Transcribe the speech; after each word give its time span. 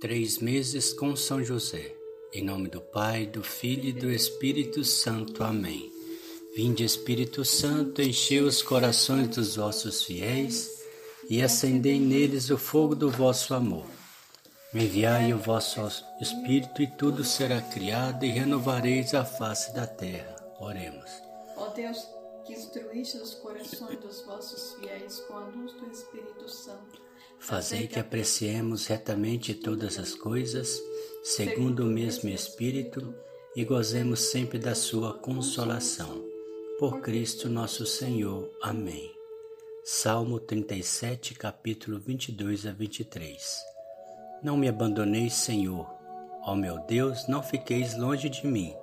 Três 0.00 0.38
meses 0.38 0.94
com 0.94 1.14
São 1.14 1.44
José. 1.44 1.94
Em 2.32 2.42
nome 2.42 2.70
do 2.70 2.80
Pai, 2.80 3.26
do 3.26 3.42
Filho 3.42 3.90
e 3.90 3.92
do 3.92 4.10
Espírito 4.10 4.82
Santo. 4.82 5.44
Amém. 5.44 5.92
Vinde, 6.56 6.82
Espírito 6.82 7.44
Santo, 7.44 8.00
enchei 8.00 8.40
os 8.40 8.62
corações 8.62 9.28
dos 9.28 9.56
vossos 9.56 10.02
fiéis 10.02 10.70
e 11.28 11.42
acendei 11.42 12.00
neles 12.00 12.48
o 12.48 12.56
fogo 12.56 12.94
do 12.94 13.10
vosso 13.10 13.52
amor. 13.52 13.84
Enviai 14.72 15.34
o 15.34 15.38
vosso 15.38 15.80
Espírito 16.18 16.80
e 16.80 16.86
tudo 16.86 17.22
será 17.22 17.60
criado 17.60 18.24
e 18.24 18.30
renovareis 18.30 19.12
a 19.12 19.26
face 19.26 19.74
da 19.74 19.86
terra. 19.86 20.34
Oremos. 20.58 21.10
Ó 21.58 21.68
Deus, 21.74 21.98
que 22.50 22.56
instruíste 22.56 23.16
os 23.18 23.34
corações 23.34 24.00
dos 24.00 24.22
vossos 24.22 24.74
fiéis 24.74 25.20
com 25.20 25.34
a 25.34 25.44
luz 25.46 25.72
do 25.74 25.88
Espírito 25.88 26.48
Santo 26.48 27.00
Fazei 27.38 27.86
que 27.86 27.98
apreciemos 27.98 28.86
retamente 28.86 29.54
todas 29.54 29.98
as 29.98 30.14
coisas, 30.14 30.82
segundo 31.22 31.84
o 31.84 31.86
mesmo 31.86 32.28
Espírito, 32.28 33.14
e 33.56 33.64
gozemos 33.64 34.20
sempre 34.20 34.58
da 34.58 34.74
Sua 34.74 35.14
consolação. 35.14 36.22
Por 36.78 37.00
Cristo 37.00 37.48
nosso 37.48 37.86
Senhor. 37.86 38.50
Amém. 38.60 39.10
Salmo 39.82 40.38
37, 40.38 41.34
capítulo 41.34 41.98
22 41.98 42.66
a 42.66 42.72
23. 42.72 43.64
Não 44.42 44.56
me 44.58 44.68
abandoneis, 44.68 45.32
Senhor. 45.32 45.90
Ó 46.42 46.54
meu 46.54 46.78
Deus, 46.80 47.26
não 47.26 47.42
fiqueis 47.42 47.96
longe 47.96 48.28
de 48.28 48.46
mim. 48.46 48.74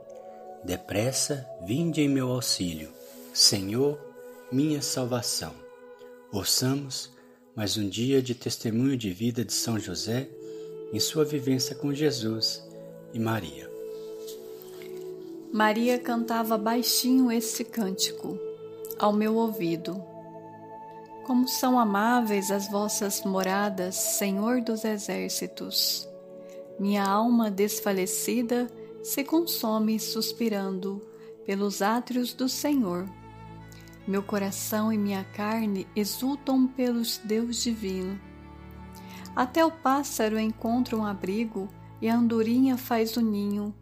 Depressa, 0.63 1.47
vinde 1.61 2.01
em 2.01 2.09
meu 2.09 2.31
auxílio. 2.31 2.91
Senhor, 3.37 3.99
minha 4.51 4.81
salvação. 4.81 5.53
Ouçamos 6.31 7.11
mais 7.55 7.77
um 7.77 7.87
dia 7.87 8.19
de 8.19 8.33
testemunho 8.33 8.97
de 8.97 9.11
vida 9.11 9.45
de 9.45 9.53
São 9.53 9.77
José 9.77 10.27
em 10.91 10.99
sua 10.99 11.23
vivência 11.23 11.75
com 11.75 11.93
Jesus 11.93 12.67
e 13.13 13.19
Maria. 13.19 13.71
Maria 15.53 15.99
cantava 15.99 16.57
baixinho 16.57 17.31
este 17.31 17.63
cântico 17.63 18.39
ao 18.97 19.13
meu 19.13 19.35
ouvido. 19.35 20.03
Como 21.23 21.47
são 21.47 21.77
amáveis 21.77 22.49
as 22.49 22.67
vossas 22.71 23.23
moradas, 23.23 23.93
Senhor 23.93 24.61
dos 24.61 24.83
exércitos. 24.83 26.09
Minha 26.79 27.05
alma 27.05 27.51
desfalecida 27.51 28.65
se 29.03 29.23
consome 29.23 29.99
suspirando 29.99 31.07
pelos 31.45 31.83
átrios 31.83 32.33
do 32.33 32.49
Senhor. 32.49 33.07
Meu 34.07 34.23
coração 34.23 34.91
e 34.91 34.97
minha 34.97 35.23
carne 35.23 35.85
exultam 35.95 36.65
pelos 36.65 37.17
Deus 37.17 37.61
divino. 37.61 38.19
Até 39.35 39.65
o 39.65 39.69
pássaro 39.69 40.39
encontra 40.39 40.95
um 40.95 41.05
abrigo 41.05 41.67
e 42.01 42.07
a 42.07 42.15
andorinha 42.15 42.77
faz 42.77 43.17
o 43.17 43.19
um 43.19 43.23
ninho 43.23 43.75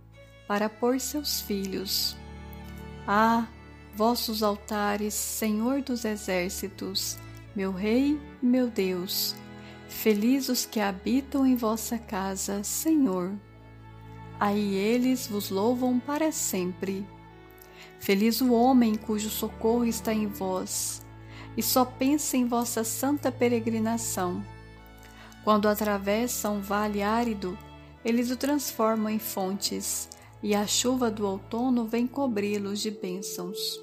para 0.48 0.67
pôr 0.67 1.00
seus 1.00 1.42
filhos. 1.42 2.17
Ah, 3.08 3.48
vossos 3.95 4.42
altares, 4.42 5.14
Senhor 5.14 5.82
dos 5.82 6.04
exércitos, 6.04 7.17
meu 7.56 7.72
Rei 7.72 8.20
meu 8.42 8.70
Deus, 8.70 9.36
felizes 9.88 10.50
os 10.50 10.66
que 10.66 10.80
habitam 10.80 11.45
em 11.45 11.56
vossa 11.56 11.98
casa, 11.98 12.64
Senhor. 12.64 13.34
Aí 14.39 14.76
eles 14.76 15.28
vos 15.28 15.50
louvam 15.50 16.00
para 16.00 16.32
sempre. 16.32 17.08
Feliz 18.00 18.42
o 18.42 18.54
homem 18.54 18.96
cujo 18.96 19.30
socorro 19.30 19.86
está 19.86 20.14
em 20.14 20.28
vós, 20.28 21.04
e 21.58 21.64
só 21.64 21.86
pensa 21.86 22.38
em 22.38 22.46
vossa 22.46 22.84
santa 22.84 23.32
peregrinação. 23.32 24.44
Quando 25.44 25.68
atravessam 25.68 26.58
um 26.58 26.62
vale 26.62 27.02
árido, 27.02 27.58
eles 28.04 28.30
o 28.30 28.38
transformam 28.38 29.10
em 29.10 29.20
fontes, 29.20 30.10
e 30.44 30.54
a 30.54 30.68
chuva 30.68 31.10
do 31.10 31.26
outono 31.26 31.86
vem 31.86 32.06
cobri-los 32.06 32.80
de 32.80 32.92
bênçãos. 32.92 33.82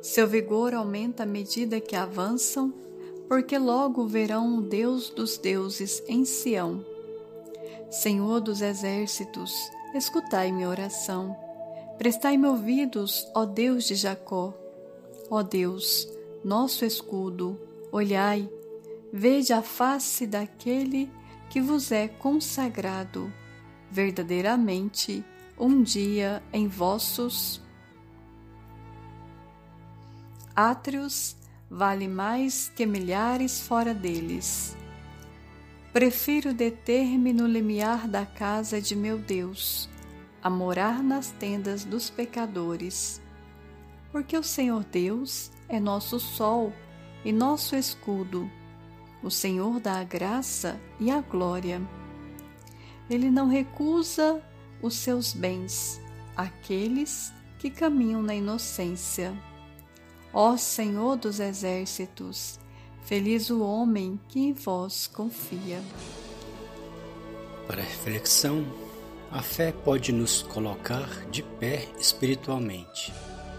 Seu 0.00 0.26
vigor 0.26 0.72
aumenta 0.74 1.24
à 1.24 1.26
medida 1.26 1.80
que 1.80 1.94
avançam, 1.94 2.72
porque 3.28 3.58
logo 3.58 4.06
verão 4.06 4.58
o 4.58 4.62
Deus 4.62 5.10
dos 5.10 5.36
deuses 5.36 6.02
em 6.08 6.24
Sião. 6.24 6.84
Senhor 7.90 8.40
dos 8.40 8.62
exércitos, 8.62 9.52
escutai 9.94 10.50
minha 10.50 10.68
oração 10.68 11.36
Prestai-me 12.02 12.48
ouvidos, 12.48 13.30
ó 13.32 13.44
Deus 13.44 13.84
de 13.84 13.94
Jacó. 13.94 14.52
Ó 15.30 15.40
Deus, 15.40 16.08
nosso 16.44 16.84
escudo, 16.84 17.56
olhai, 17.92 18.50
vede 19.12 19.52
a 19.52 19.62
face 19.62 20.26
daquele 20.26 21.08
que 21.48 21.60
vos 21.60 21.92
é 21.92 22.08
consagrado, 22.08 23.32
verdadeiramente 23.88 25.24
um 25.56 25.80
dia 25.80 26.42
em 26.52 26.66
vossos 26.66 27.62
átrios 30.56 31.36
vale 31.70 32.08
mais 32.08 32.68
que 32.74 32.84
milhares 32.84 33.60
fora 33.60 33.94
deles. 33.94 34.76
Prefiro 35.92 36.52
deter-me 36.52 37.32
no 37.32 37.46
limiar 37.46 38.08
da 38.08 38.26
casa 38.26 38.80
de 38.80 38.96
meu 38.96 39.18
Deus 39.18 39.88
a 40.42 40.50
morar 40.50 41.02
nas 41.02 41.30
tendas 41.30 41.84
dos 41.84 42.10
pecadores. 42.10 43.20
Porque 44.10 44.36
o 44.36 44.42
Senhor 44.42 44.84
Deus 44.84 45.50
é 45.68 45.78
nosso 45.78 46.18
sol 46.18 46.72
e 47.24 47.32
nosso 47.32 47.76
escudo, 47.76 48.50
o 49.22 49.30
Senhor 49.30 49.78
dá 49.78 50.00
a 50.00 50.04
graça 50.04 50.80
e 50.98 51.10
a 51.10 51.20
glória. 51.20 51.80
Ele 53.08 53.30
não 53.30 53.48
recusa 53.48 54.42
os 54.82 54.94
seus 54.94 55.32
bens 55.32 56.00
àqueles 56.36 57.32
que 57.58 57.70
caminham 57.70 58.20
na 58.20 58.34
inocência. 58.34 59.32
Ó 60.32 60.56
Senhor 60.56 61.16
dos 61.16 61.38
exércitos, 61.38 62.58
feliz 63.04 63.48
o 63.48 63.62
homem 63.62 64.18
que 64.28 64.40
em 64.40 64.52
vós 64.52 65.06
confia. 65.06 65.80
Para 67.68 67.82
reflexão, 67.82 68.66
a 69.32 69.40
fé 69.40 69.72
pode 69.72 70.12
nos 70.12 70.42
colocar 70.42 71.08
de 71.30 71.42
pé 71.42 71.88
espiritualmente, 71.98 73.10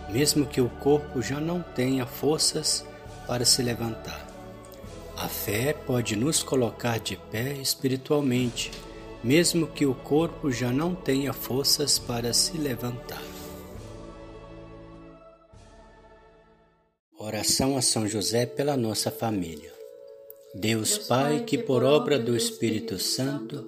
mesmo 0.08 0.46
que 0.46 0.62
o 0.62 0.70
corpo 0.70 1.20
já 1.20 1.40
não 1.40 1.64
tenha 1.64 2.06
forças 2.06 2.86
para 3.26 3.44
se 3.44 3.64
levantar. 3.64 4.30
A 5.18 5.28
fé 5.28 5.74
pode 5.74 6.16
nos 6.16 6.44
colocar 6.44 7.00
de 7.00 7.18
pé 7.18 7.54
espiritualmente, 7.54 8.70
mesmo 9.24 9.66
que 9.66 9.84
o 9.84 9.96
corpo 9.96 10.52
já 10.52 10.72
não 10.72 10.94
tenha 10.94 11.34
forças 11.34 11.98
para 11.98 12.34
se 12.34 12.56
levantar. 12.56 13.24
Oração 17.18 17.76
a 17.76 17.82
São 17.82 18.08
José 18.08 18.46
pela 18.46 18.78
nossa 18.78 19.10
família. 19.10 19.74
Deus 20.54 21.00
Pai, 21.00 21.40
que 21.40 21.58
por 21.58 21.84
obra 21.84 22.20
do 22.20 22.38
Espírito 22.38 23.00
Santo 23.00 23.68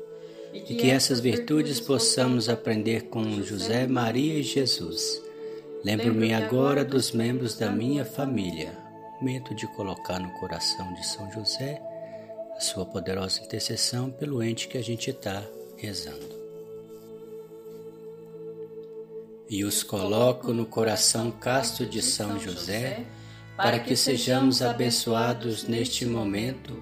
E 0.53 0.75
que 0.75 0.89
essas 0.89 1.19
virtudes 1.19 1.79
possamos 1.79 2.49
aprender 2.49 3.03
com 3.03 3.41
José, 3.41 3.87
Maria 3.87 4.35
e 4.35 4.43
Jesus 4.43 5.21
Lembro-me 5.83 6.31
agora 6.31 6.85
dos 6.85 7.11
membros 7.11 7.55
da 7.55 7.71
minha 7.71 8.05
família. 8.05 8.77
Momento 9.19 9.55
de 9.55 9.65
colocar 9.75 10.19
no 10.19 10.31
coração 10.33 10.93
de 10.93 11.05
São 11.05 11.31
José 11.31 11.81
a 12.55 12.59
sua 12.59 12.85
poderosa 12.85 13.41
intercessão 13.41 14.11
pelo 14.11 14.43
ente 14.43 14.67
que 14.67 14.77
a 14.77 14.83
gente 14.83 15.09
está 15.09 15.43
rezando. 15.77 16.41
e 19.49 19.65
os 19.65 19.83
coloco 19.83 20.53
no 20.53 20.65
coração 20.65 21.29
casto 21.29 21.85
de 21.85 22.01
São 22.01 22.39
José, 22.39 23.05
para 23.57 23.79
que 23.79 23.97
sejamos 23.97 24.61
abençoados 24.61 25.65
neste 25.65 26.05
momento, 26.05 26.81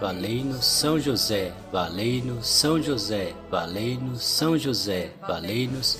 valei-nos, 0.00 0.64
São 0.64 0.98
José, 0.98 1.52
valei-nos, 1.72 2.46
São 2.46 2.82
José, 2.82 3.34
valei-nos, 3.50 4.22
São 4.22 4.58
José, 4.58 5.12
valei-nos, 5.26 5.98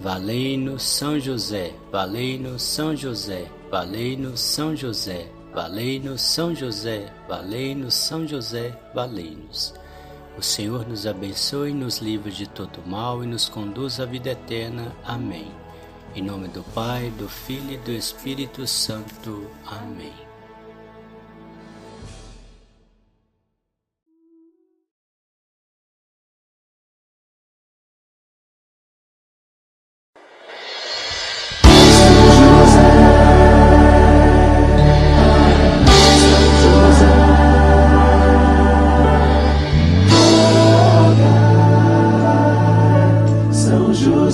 valei-nos, 0.00 0.82
São 0.82 1.20
José, 1.20 1.74
valei-nos, 1.90 2.62
São 2.62 2.96
José, 2.96 3.46
valei-nos, 3.70 4.40
São 4.40 4.76
José, 4.76 5.28
valei-nos, 5.52 6.20
São 6.20 6.54
José, 6.54 7.12
valei-nos, 7.28 7.94
São 7.94 8.26
José, 8.26 8.78
valei-nos. 8.94 9.74
O 10.38 10.42
Senhor 10.42 10.88
nos 10.88 11.06
abençoe, 11.06 11.74
nos 11.74 11.98
livre 11.98 12.30
de 12.30 12.48
todo 12.48 12.80
mal 12.86 13.22
e 13.22 13.26
nos 13.26 13.48
conduz 13.48 14.00
à 14.00 14.06
vida 14.06 14.30
eterna. 14.30 14.90
Amém. 15.04 15.50
Em 16.14 16.22
nome 16.22 16.48
do 16.48 16.62
Pai, 16.72 17.12
do 17.18 17.28
Filho 17.28 17.72
e 17.72 17.76
do 17.78 17.92
Espírito 17.92 18.66
Santo. 18.66 19.46
Amém. 19.66 20.29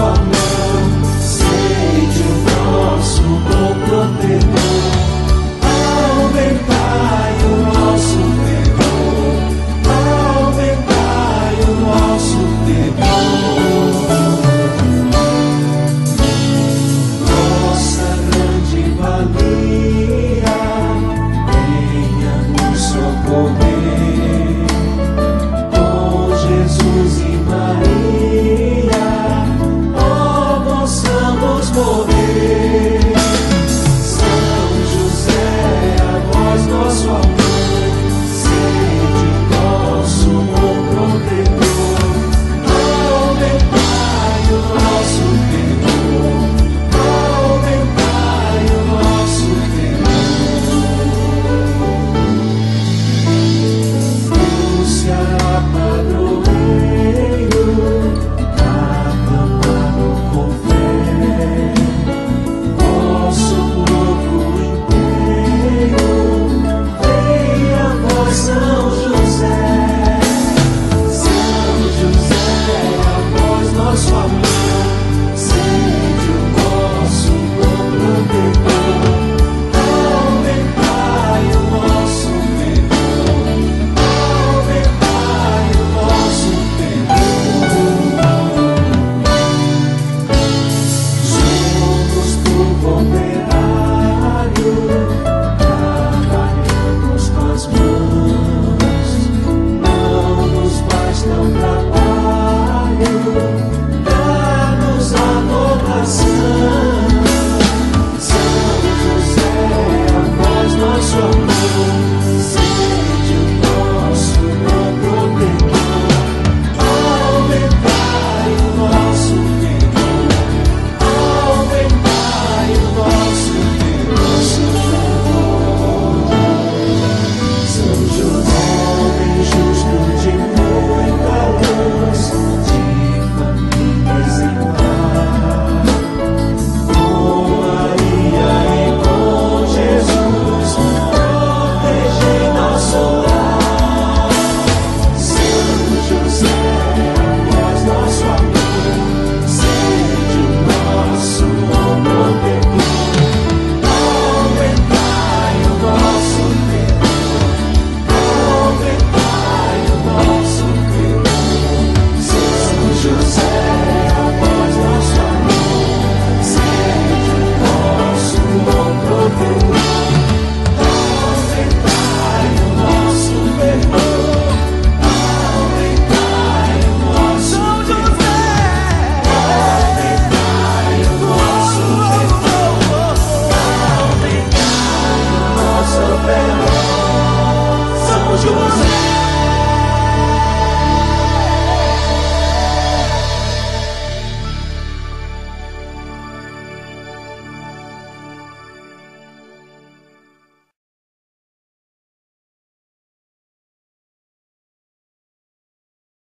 amor. 0.00 0.29